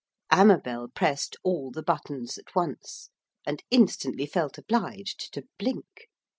[0.31, 3.11] Amabel pressed all the buttons at once,
[3.45, 6.09] and instantly felt obliged to blink.